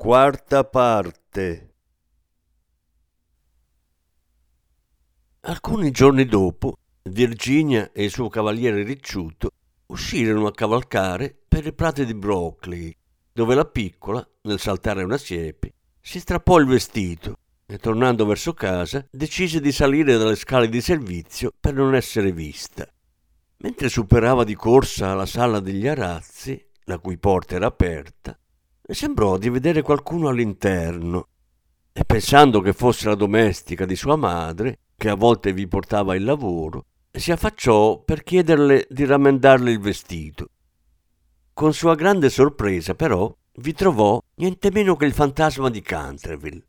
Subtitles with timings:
[0.00, 1.74] Quarta parte.
[5.40, 9.50] Alcuni giorni dopo, Virginia e il suo cavaliere ricciuto
[9.86, 12.94] uscirono a cavalcare per i prati di Brockley,
[13.32, 19.04] dove la piccola, nel saltare una siepe, si strappò il vestito e tornando verso casa
[19.10, 22.88] decise di salire dalle scale di servizio per non essere vista.
[23.56, 28.37] Mentre superava di corsa la sala degli arazzi, la cui porta era aperta,
[28.94, 31.28] sembrò di vedere qualcuno all'interno
[31.92, 36.24] e pensando che fosse la domestica di sua madre, che a volte vi portava il
[36.24, 40.48] lavoro, si affacciò per chiederle di rammendarle il vestito.
[41.52, 46.66] Con sua grande sorpresa, però, vi trovò niente meno che il fantasma di Canterville.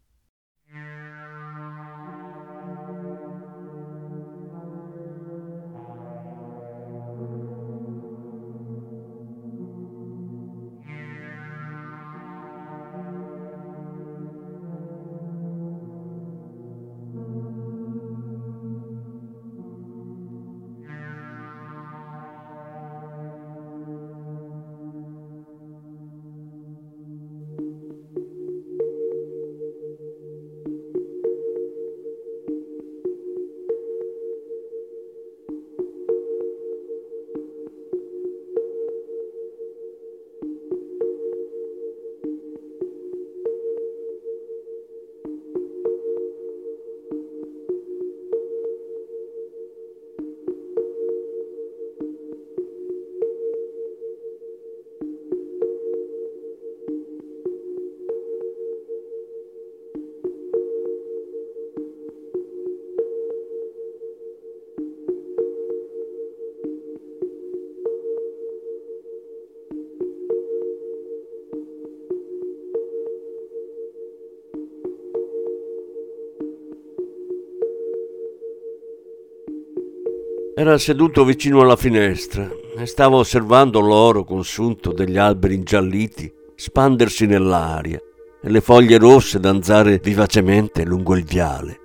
[80.60, 87.98] Era seduto vicino alla finestra e stava osservando l'oro consunto degli alberi ingialliti spandersi nell'aria
[88.42, 91.80] e le foglie rosse danzare vivacemente lungo il viale.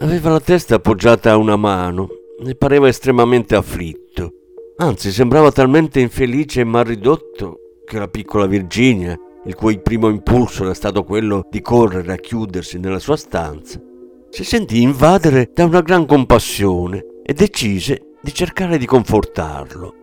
[0.00, 2.08] Aveva la testa appoggiata a una mano
[2.44, 4.32] e pareva estremamente afflitto.
[4.78, 10.64] Anzi, sembrava talmente infelice e mal ridotto che la piccola Virginia, il cui primo impulso
[10.64, 13.80] era stato quello di correre a chiudersi nella sua stanza,
[14.28, 19.94] si sentì invadere da una gran compassione e decise di cercare di confortarlo.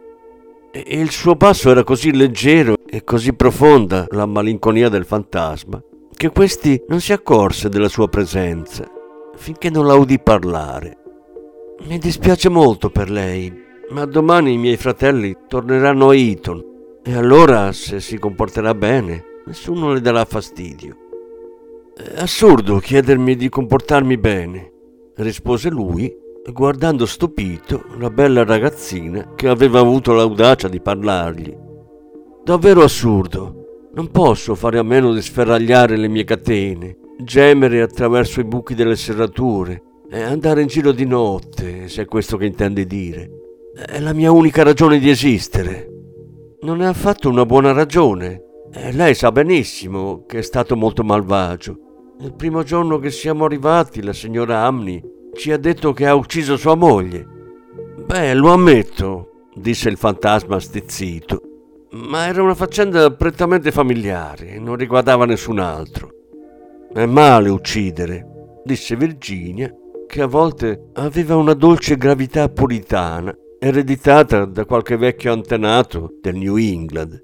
[0.72, 5.82] E il suo passo era così leggero e così profonda la malinconia del fantasma
[6.12, 8.86] che questi non si accorse della sua presenza
[9.36, 10.98] finché non la udì parlare.
[11.88, 13.54] Mi dispiace molto per lei,
[13.92, 16.64] ma domani i miei fratelli torneranno a Eton
[17.04, 20.98] e allora, se si comporterà bene, nessuno le darà fastidio.
[21.96, 24.72] È assurdo chiedermi di comportarmi bene,
[25.16, 31.56] rispose lui guardando stupito la bella ragazzina che aveva avuto l'audacia di parlargli.
[32.44, 33.90] Davvero assurdo.
[33.94, 38.96] Non posso fare a meno di sferragliare le mie catene, gemere attraverso i buchi delle
[38.96, 43.30] serrature e andare in giro di notte, se è questo che intendi dire.
[43.74, 45.90] È la mia unica ragione di esistere.
[46.62, 48.44] Non è affatto una buona ragione.
[48.72, 52.16] E lei sa benissimo che è stato molto malvagio.
[52.22, 56.58] Il primo giorno che siamo arrivati, la signora Amni ci ha detto che ha ucciso
[56.58, 57.26] sua moglie.
[58.06, 61.42] Beh, lo ammetto, disse il fantasma stizzito,
[61.92, 66.12] ma era una faccenda prettamente familiare, non riguardava nessun altro.
[66.94, 69.74] È male uccidere, disse Virginia,
[70.08, 76.58] che a volte aveva una dolce gravità puritana, ereditata da qualche vecchio antenato del New
[76.58, 77.22] England.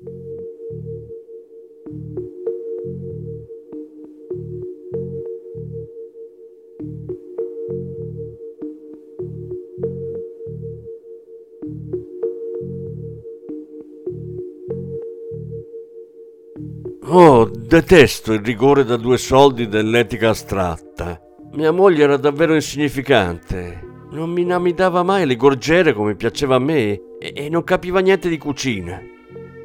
[17.18, 21.18] Oh, detesto il rigore da due soldi dell'etica astratta.
[21.54, 23.80] Mia moglie era davvero insignificante.
[24.12, 28.28] Non mi namidava mai le gorgiere come piaceva a me e, e non capiva niente
[28.28, 29.02] di cucina.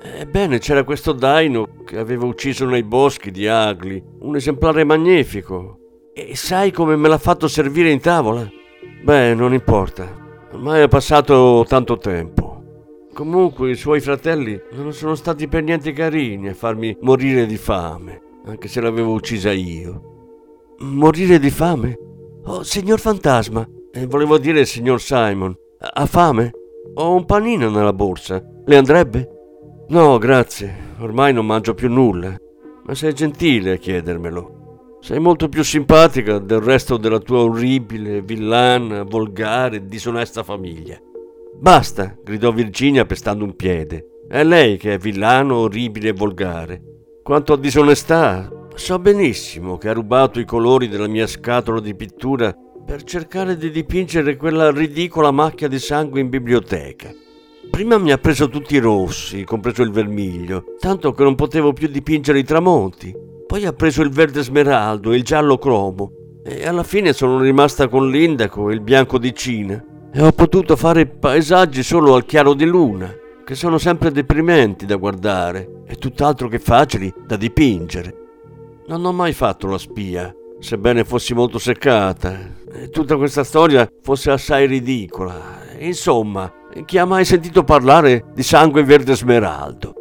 [0.00, 5.78] Ebbene, c'era questo daino che aveva ucciso nei boschi di Agli, un esemplare magnifico.
[6.14, 8.48] E sai come me l'ha fatto servire in tavola?
[9.02, 10.08] Beh, non importa.
[10.52, 12.39] Ormai è passato tanto tempo.
[13.12, 18.20] Comunque i suoi fratelli non sono stati per niente carini a farmi morire di fame,
[18.46, 20.74] anche se l'avevo uccisa io.
[20.78, 21.98] Morire di fame?
[22.44, 26.52] Oh, signor fantasma, eh, volevo dire signor Simon, ha fame?
[26.94, 29.28] Ho un panino nella borsa, le andrebbe?
[29.88, 32.34] No, grazie, ormai non mangio più nulla,
[32.84, 34.98] ma sei gentile a chiedermelo.
[35.00, 40.98] Sei molto più simpatica del resto della tua orribile, villana, volgare, disonesta famiglia.
[41.60, 44.22] Basta, gridò Virginia pestando un piede.
[44.26, 46.80] È lei che è villano, orribile e volgare.
[47.22, 52.56] Quanto a disonestà, so benissimo che ha rubato i colori della mia scatola di pittura
[52.82, 57.12] per cercare di dipingere quella ridicola macchia di sangue in biblioteca.
[57.70, 61.88] Prima mi ha preso tutti i rossi, compreso il vermiglio, tanto che non potevo più
[61.88, 63.14] dipingere i tramonti.
[63.46, 66.10] Poi ha preso il verde smeraldo e il giallo cromo.
[66.42, 69.84] E alla fine sono rimasta con l'indaco e il bianco di Cina.
[70.12, 73.14] E ho potuto fare paesaggi solo al chiaro di luna,
[73.44, 78.16] che sono sempre deprimenti da guardare e tutt'altro che facili da dipingere.
[78.88, 82.58] Non ho mai fatto la spia, sebbene fossi molto seccata.
[82.72, 85.58] E tutta questa storia fosse assai ridicola.
[85.78, 86.52] Insomma,
[86.84, 89.94] chi ha mai sentito parlare di sangue verde smeraldo?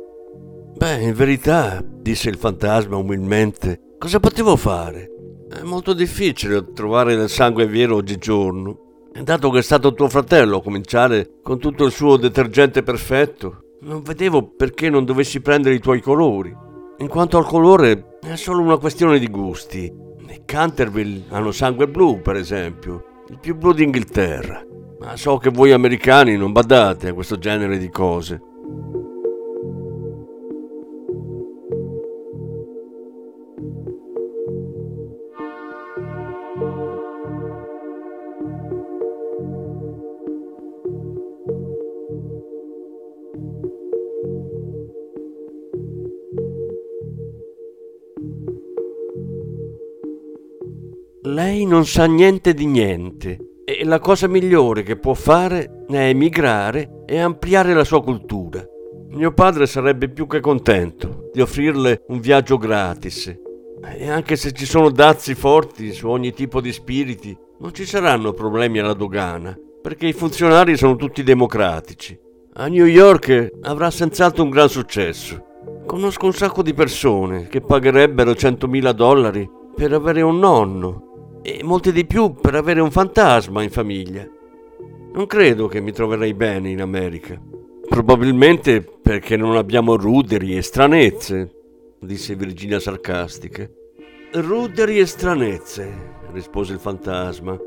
[0.76, 5.08] Beh, in verità, disse il fantasma umilmente, cosa potevo fare?
[5.50, 8.89] È molto difficile trovare del sangue vero oggigiorno.
[9.12, 14.02] Dato che è stato tuo fratello a cominciare con tutto il suo detergente perfetto, non
[14.02, 16.56] vedevo perché non dovessi prendere i tuoi colori.
[16.98, 19.84] In quanto al colore, è solo una questione di gusti.
[20.28, 24.66] I Canterville hanno sangue blu, per esempio, il più blu d'Inghilterra.
[25.00, 28.42] Ma so che voi americani non badate a questo genere di cose.
[51.24, 57.04] Lei non sa niente di niente e la cosa migliore che può fare è emigrare
[57.06, 58.66] e ampliare la sua cultura.
[59.10, 63.38] Mio padre sarebbe più che contento di offrirle un viaggio gratis.
[63.98, 68.32] E anche se ci sono dazi forti su ogni tipo di spiriti, non ci saranno
[68.32, 72.18] problemi alla dogana, perché i funzionari sono tutti democratici.
[72.54, 75.44] A New York avrà senz'altro un gran successo.
[75.86, 81.08] Conosco un sacco di persone che pagherebbero 100.000 dollari per avere un nonno
[81.42, 84.28] e molte di più per avere un fantasma in famiglia.
[85.14, 87.40] Non credo che mi troverei bene in America.
[87.88, 91.52] Probabilmente perché non abbiamo ruderi e stranezze,
[92.00, 93.68] disse Virginia sarcastica.
[94.34, 95.92] Ruderi e stranezze,
[96.32, 97.58] rispose il fantasma.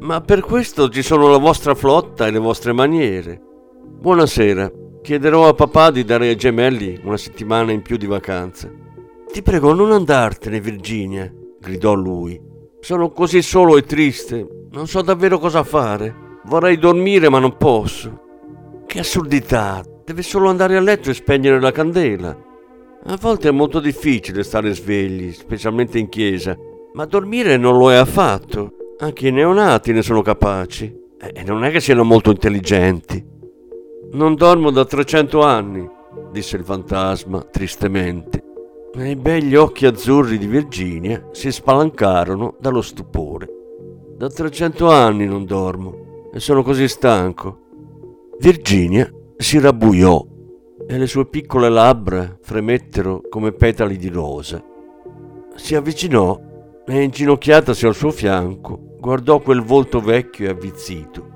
[0.00, 3.40] Ma per questo ci sono la vostra flotta e le vostre maniere.
[3.82, 4.70] Buonasera.
[5.02, 8.70] Chiederò a papà di dare ai gemelli una settimana in più di vacanza.
[9.32, 12.49] Ti prego, non andartene, Virginia, gridò lui.
[12.80, 14.66] Sono così solo e triste.
[14.72, 16.38] Non so davvero cosa fare.
[16.44, 18.20] Vorrei dormire ma non posso.
[18.86, 19.82] Che assurdità.
[20.04, 22.36] Deve solo andare a letto e spegnere la candela.
[23.04, 26.56] A volte è molto difficile stare svegli, specialmente in chiesa,
[26.94, 28.72] ma dormire non lo è affatto.
[28.98, 30.92] Anche i neonati ne sono capaci.
[31.18, 33.22] E non è che siano molto intelligenti.
[34.12, 35.88] Non dormo da 300 anni,
[36.32, 38.49] disse il fantasma tristemente
[38.98, 43.48] i begli occhi azzurri di Virginia si spalancarono dallo stupore.
[44.16, 47.58] Da 300 anni non dormo e sono così stanco.
[48.40, 50.26] Virginia si rabbuiò
[50.86, 54.62] e le sue piccole labbra fremettero come petali di rosa.
[55.54, 56.38] Si avvicinò
[56.86, 61.28] e inginocchiatasi al suo fianco guardò quel volto vecchio e avvizzito.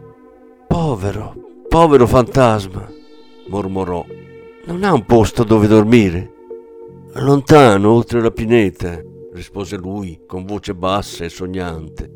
[0.66, 1.34] Povero,
[1.68, 2.86] povero fantasma,
[3.48, 4.04] mormorò.
[4.66, 6.33] Non ha un posto dove dormire?
[7.16, 9.00] Lontano, oltre la pineta,
[9.34, 12.10] rispose lui con voce bassa e sognante.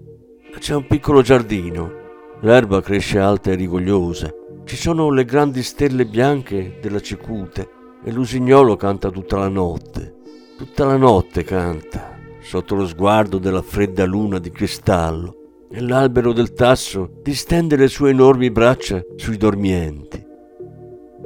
[0.58, 1.92] C'è un piccolo giardino.
[2.40, 4.28] L'erba cresce alta e rigogliosa.
[4.64, 7.68] Ci sono le grandi stelle bianche della cicute
[8.04, 10.16] e l'usignolo canta tutta la notte.
[10.56, 16.52] Tutta la notte canta, sotto lo sguardo della fredda luna di cristallo, e l'albero del
[16.54, 20.26] tasso distende le sue enormi braccia sui dormienti.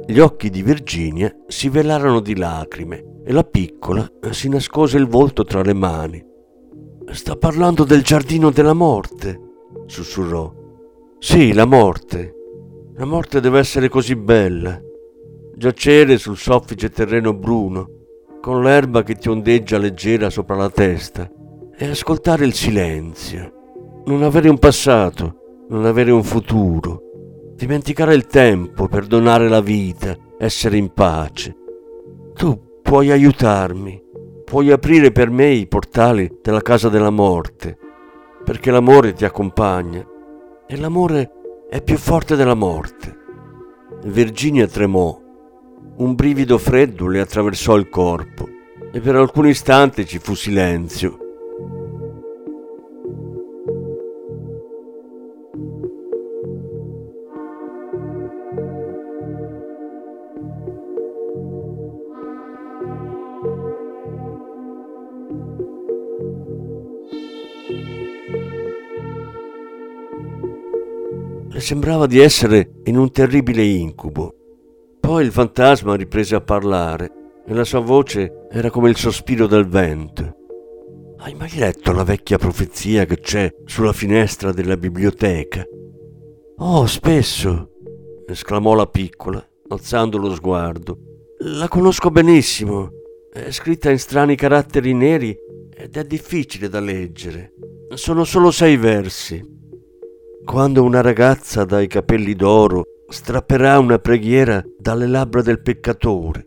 [0.05, 5.43] Gli occhi di Virginia si velarono di lacrime e la piccola si nascose il volto
[5.43, 6.23] tra le mani.
[7.11, 9.39] Sta parlando del giardino della morte,
[9.85, 10.51] sussurrò.
[11.19, 12.35] Sì, la morte.
[12.95, 14.79] La morte deve essere così bella.
[15.55, 17.87] giacere sul soffice terreno bruno,
[18.41, 21.29] con l'erba che ti ondeggia leggera sopra la testa,
[21.75, 27.01] e ascoltare il silenzio, non avere un passato, non avere un futuro,
[27.55, 31.55] dimenticare il tempo, perdonare la vita, essere in pace.
[32.33, 33.99] Tu puoi aiutarmi,
[34.45, 37.75] puoi aprire per me i portali della casa della morte,
[38.43, 40.05] perché l'amore ti accompagna.
[40.67, 41.31] E l'amore
[41.69, 43.17] è più forte della morte.
[44.05, 45.19] Virginia tremò,
[45.97, 48.47] un brivido freddo le attraversò il corpo
[48.91, 51.22] e per alcun istante ci fu silenzio
[71.63, 74.35] sembrava di essere in un terribile incubo.
[74.99, 77.11] Poi il fantasma riprese a parlare
[77.47, 80.35] e la sua voce era come il sospiro del vento.
[81.19, 85.65] Hai mai letto la vecchia profezia che c'è sulla finestra della biblioteca?
[86.57, 87.69] Oh, spesso,
[88.27, 90.97] esclamò la piccola, alzando lo sguardo.
[91.39, 92.89] La conosco benissimo.
[93.31, 95.33] È scritta in strani caratteri neri
[95.73, 97.53] ed è difficile da leggere.
[97.93, 99.61] Sono solo sei versi.
[100.45, 106.45] Quando una ragazza dai capelli d'oro strapperà una preghiera dalle labbra del peccatore,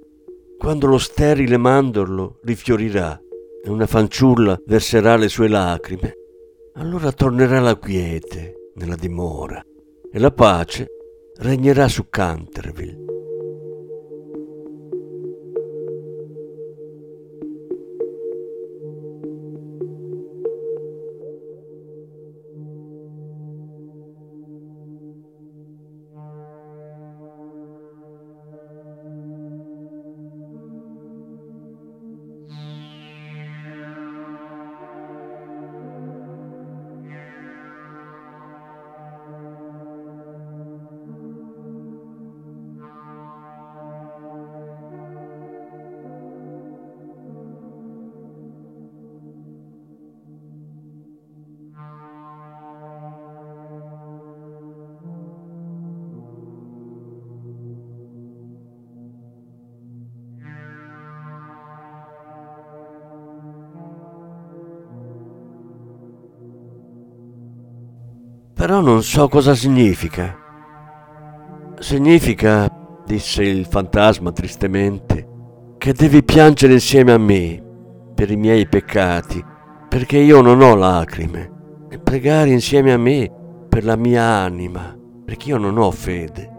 [0.59, 3.19] quando lo sterile mandorlo rifiorirà
[3.65, 6.12] e una fanciulla verserà le sue lacrime,
[6.75, 9.65] allora tornerà la quiete nella dimora
[10.12, 10.87] e la pace
[11.38, 13.06] regnerà su Canterville.
[68.57, 70.35] Però non so cosa significa.
[71.79, 72.67] Significa,
[73.05, 75.29] disse il fantasma tristemente,
[75.77, 77.63] che devi piangere insieme a me
[78.15, 79.45] per i miei peccati,
[79.91, 81.53] perché io non ho lacrime,
[81.91, 83.31] e pregare insieme a me
[83.69, 86.51] per la mia anima, perché io non ho fede.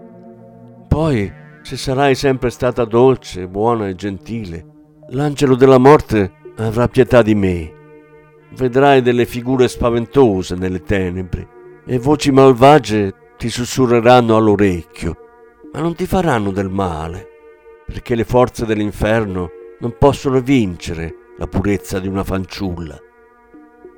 [0.88, 4.66] Poi, se sarai sempre stata dolce, buona e gentile,
[5.10, 7.74] l'angelo della morte avrà pietà di me.
[8.56, 11.56] Vedrai delle figure spaventose nelle tenebre
[11.88, 15.16] e voci malvagie ti sussurreranno all'orecchio,
[15.72, 17.28] ma non ti faranno del male,
[17.86, 23.00] perché le forze dell'inferno non possono vincere la purezza di una fanciulla.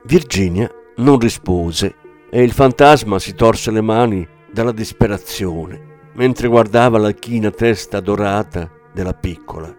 [0.04, 1.96] Virginia non rispose
[2.30, 8.70] e il fantasma si torse le mani dalla disperazione mentre guardava la china testa dorata
[8.94, 9.74] della piccola.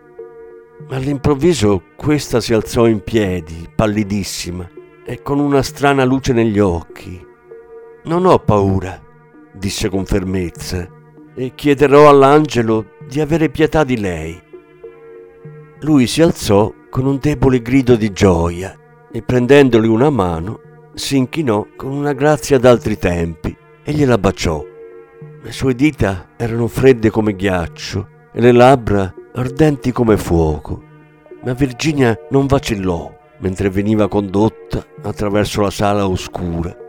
[0.89, 4.67] All'improvviso questa si alzò in piedi, pallidissima,
[5.05, 7.23] e con una strana luce negli occhi,
[8.05, 9.01] non ho paura,
[9.53, 10.89] disse con fermezza,
[11.35, 14.41] e chiederò all'angelo di avere pietà di lei.
[15.81, 18.77] Lui si alzò con un debole grido di gioia
[19.11, 20.61] e prendendogli una mano
[20.95, 24.65] si inchinò con una grazia d'altri tempi e gliela baciò.
[25.43, 30.83] Le sue dita erano fredde come ghiaccio e le labbra ardenti come fuoco,
[31.45, 36.80] ma Virginia non vacillò mentre veniva condotta attraverso la sala oscura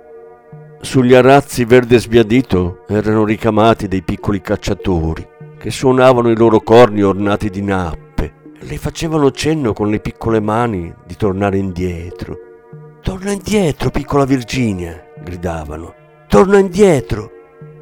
[0.82, 7.50] sugli arazzi verde sbiadito erano ricamati dei piccoli cacciatori che suonavano i loro corni ornati
[7.50, 12.36] di nappe e le facevano cenno con le piccole mani di tornare indietro.
[13.02, 15.94] Torna indietro, piccola Virginia, gridavano.
[16.28, 17.32] Torna indietro.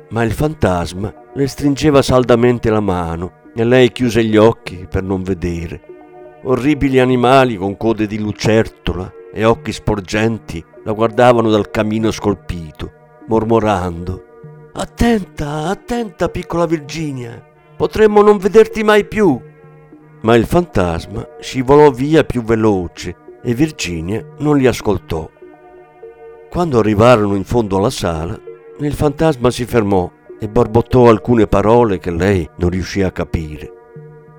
[0.09, 5.23] Ma il fantasma le stringeva saldamente la mano e lei chiuse gli occhi per non
[5.23, 5.81] vedere.
[6.43, 12.91] Orribili animali con code di lucertola e occhi sporgenti la guardavano dal camino scolpito,
[13.27, 14.23] mormorando.
[14.73, 17.43] Attenta, attenta, piccola Virginia,
[17.75, 19.39] potremmo non vederti mai più.
[20.21, 25.29] Ma il fantasma scivolò via più veloce e Virginia non li ascoltò.
[26.49, 28.39] Quando arrivarono in fondo alla sala,
[28.79, 30.09] il fantasma si fermò
[30.39, 33.73] e borbottò alcune parole che lei non riuscì a capire.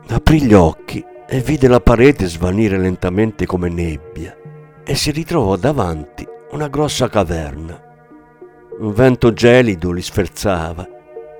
[0.09, 4.37] aprì gli occhi e vide la parete svanire lentamente come nebbia
[4.91, 7.81] e si ritrovò davanti una grossa caverna.
[8.81, 10.85] Un vento gelido li sferzava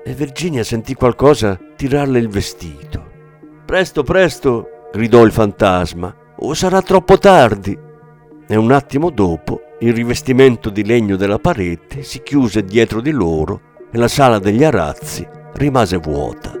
[0.05, 3.11] e Virginia sentì qualcosa tirarle il vestito.
[3.65, 7.77] Presto, presto, gridò il fantasma, o sarà troppo tardi.
[8.47, 13.59] E un attimo dopo il rivestimento di legno della parete si chiuse dietro di loro
[13.91, 16.53] e la sala degli arazzi rimase vuota.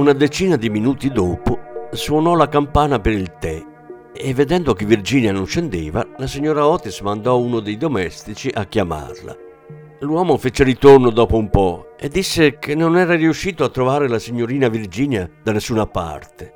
[0.00, 3.62] Una decina di minuti dopo suonò la campana per il tè
[4.14, 9.36] e vedendo che Virginia non scendeva, la signora Otis mandò uno dei domestici a chiamarla.
[9.98, 14.18] L'uomo fece ritorno dopo un po' e disse che non era riuscito a trovare la
[14.18, 16.54] signorina Virginia da nessuna parte.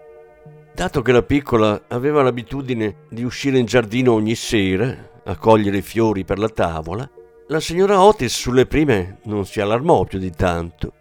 [0.75, 5.83] Dato che la piccola aveva l'abitudine di uscire in giardino ogni sera a cogliere i
[5.83, 7.07] fiori per la tavola,
[7.49, 10.95] la signora Otis sulle prime non si allarmò più di tanto.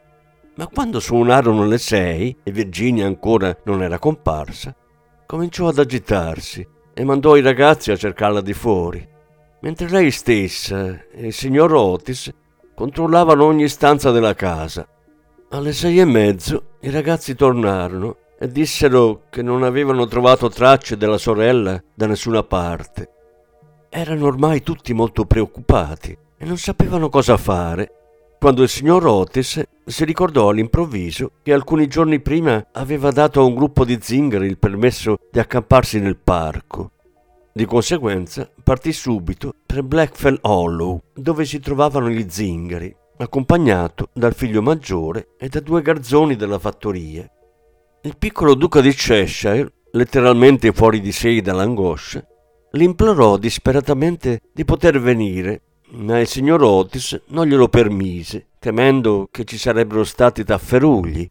[0.55, 4.75] Ma quando suonarono le sei e Virginia ancora non era comparsa,
[5.25, 9.07] cominciò ad agitarsi e mandò i ragazzi a cercarla di fuori,
[9.61, 12.31] mentre lei stessa e il signor Otis
[12.75, 14.87] controllavano ogni stanza della casa.
[15.49, 21.17] Alle sei e mezzo i ragazzi tornarono e dissero che non avevano trovato tracce della
[21.17, 23.09] sorella da nessuna parte.
[23.89, 28.02] Erano ormai tutti molto preoccupati e non sapevano cosa fare
[28.43, 33.55] quando il signor Otis si ricordò all'improvviso che alcuni giorni prima aveva dato a un
[33.55, 36.91] gruppo di zingari il permesso di accamparsi nel parco.
[37.53, 44.61] Di conseguenza partì subito per Blackfell Hollow, dove si trovavano gli zingari, accompagnato dal figlio
[44.61, 47.25] maggiore e da due garzoni della fattoria.
[48.01, 52.21] Il piccolo duca di Cheshire, letteralmente fuori di sé dall'angoscia,
[52.71, 55.61] l'implorò disperatamente di poter venire
[55.95, 61.29] ma il signor Otis non glielo permise, temendo che ci sarebbero stati tafferugli.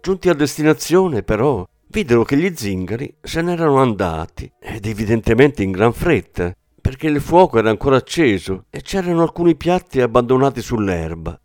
[0.00, 5.92] Giunti a destinazione, però, videro che gli zingari se n'erano andati, ed evidentemente in gran
[5.92, 11.40] fretta, perché il fuoco era ancora acceso e c'erano alcuni piatti abbandonati sull'erba.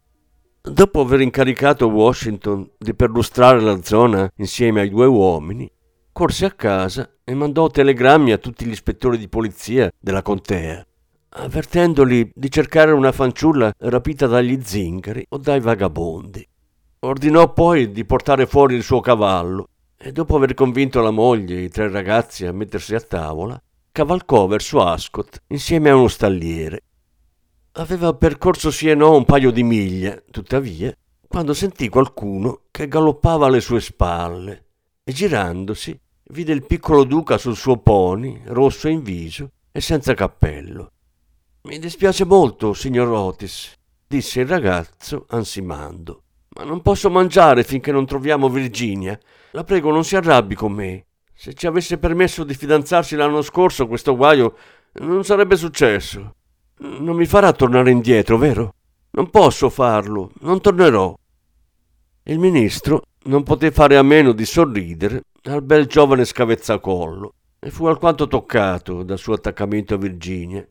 [0.64, 5.72] Dopo aver incaricato Washington di perlustrare la zona insieme ai due uomini,
[6.12, 10.86] corse a casa e mandò telegrammi a tutti gli ispettori di polizia della contea
[11.34, 16.46] avvertendoli di cercare una fanciulla rapita dagli zingari o dai vagabondi.
[17.00, 19.68] Ordinò poi di portare fuori il suo cavallo
[19.98, 24.46] e dopo aver convinto la moglie e i tre ragazzi a mettersi a tavola, cavalcò
[24.48, 26.84] verso Ascot insieme a uno stalliere.
[27.74, 30.94] Aveva percorso sì e no un paio di miglia, tuttavia,
[31.28, 34.66] quando sentì qualcuno che galoppava alle sue spalle
[35.04, 35.98] e girandosi
[36.32, 40.92] vide il piccolo duca sul suo pony, rosso in viso e senza cappello.
[41.64, 43.74] Mi dispiace molto, signor Otis,
[44.08, 46.24] disse il ragazzo ansimando,
[46.56, 49.18] ma non posso mangiare finché non troviamo Virginia.
[49.52, 51.06] La prego, non si arrabbi con me.
[51.32, 54.56] Se ci avesse permesso di fidanzarsi l'anno scorso, questo guaio
[54.94, 56.34] non sarebbe successo.
[56.80, 58.74] Non mi farà tornare indietro, vero?
[59.12, 61.16] Non posso farlo, non tornerò.
[62.24, 67.86] Il ministro non poté fare a meno di sorridere al bel giovane scavezzacollo e fu
[67.86, 70.68] alquanto toccato dal suo attaccamento a Virginia.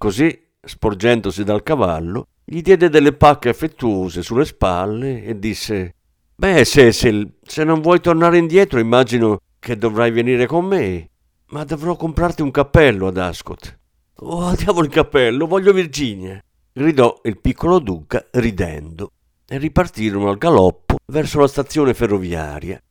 [0.00, 5.94] Così, sporgendosi dal cavallo, gli diede delle pacche affettuose sulle spalle e disse
[6.36, 11.10] Beh, Cecil, se non vuoi tornare indietro immagino che dovrai venire con me,
[11.48, 13.78] ma dovrò comprarti un cappello ad Ascot.
[14.20, 16.42] Oh, diavolo il cappello, voglio Virginia!
[16.72, 19.12] gridò il piccolo duca ridendo
[19.46, 22.82] e ripartirono al galoppo verso la stazione ferroviaria.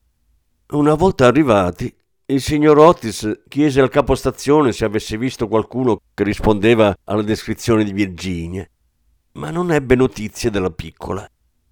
[0.73, 1.91] Una volta arrivati,
[2.31, 7.91] il signor Otis chiese al capostazione se avesse visto qualcuno che rispondeva alla descrizione di
[7.91, 8.67] Virginia,
[9.33, 11.27] ma non ebbe notizie della piccola.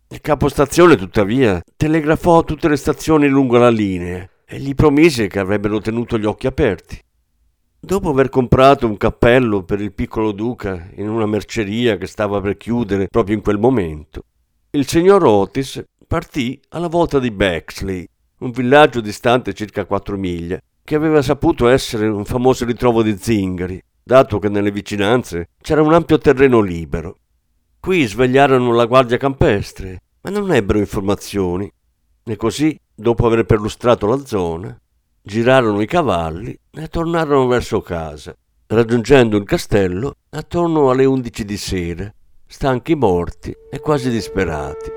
[0.08, 5.38] Il capostazione, tuttavia, telegrafò a tutte le stazioni lungo la linea e gli promise che
[5.38, 7.00] avrebbero tenuto gli occhi aperti.
[7.80, 12.58] Dopo aver comprato un cappello per il piccolo duca in una merceria che stava per
[12.58, 14.24] chiudere proprio in quel momento,
[14.72, 18.08] il signor Otis partì alla volta di Bexley
[18.40, 23.82] un villaggio distante circa quattro miglia, che aveva saputo essere un famoso ritrovo di zingari,
[24.04, 27.18] dato che nelle vicinanze c'era un ampio terreno libero.
[27.80, 31.72] Qui svegliarono la guardia campestre, ma non ebbero informazioni.
[32.24, 34.78] E così, dopo aver perlustrato la zona,
[35.22, 38.36] girarono i cavalli e tornarono verso casa,
[38.68, 42.10] raggiungendo il castello attorno alle undici di sera,
[42.46, 44.97] stanchi morti e quasi disperati.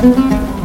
[0.00, 0.59] Thank you.